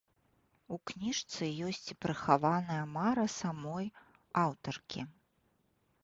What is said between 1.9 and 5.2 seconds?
і прыхаваная мара самой аўтаркі.